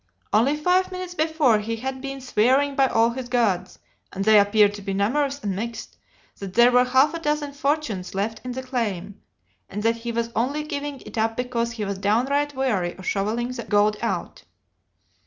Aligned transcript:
Only 0.33 0.55
five 0.57 0.91
minutes 0.91 1.13
before 1.13 1.59
he 1.59 1.75
had 1.75 2.01
been 2.01 2.21
swearing 2.21 2.73
by 2.75 2.87
all 2.87 3.11
his 3.11 3.29
gods 3.29 3.77
and 4.11 4.25
they 4.25 4.39
appeared 4.39 4.73
to 4.73 4.81
be 4.81 4.95
numerous 4.95 5.39
and 5.43 5.55
mixed 5.55 5.95
that 6.39 6.55
there 6.55 6.71
were 6.71 6.85
half 6.85 7.13
a 7.13 7.19
dozen 7.19 7.53
fortunes 7.53 8.15
left 8.15 8.41
in 8.43 8.53
the 8.53 8.63
claim, 8.63 9.21
and 9.69 9.83
that 9.83 9.97
he 9.97 10.11
was 10.11 10.31
only 10.35 10.63
giving 10.63 11.01
it 11.01 11.19
up 11.19 11.37
because 11.37 11.73
he 11.73 11.85
was 11.85 11.99
downright 11.99 12.55
weary 12.55 12.95
of 12.97 13.05
shovelling 13.05 13.49
the 13.51 13.63
gold 13.63 13.95
out. 14.01 14.43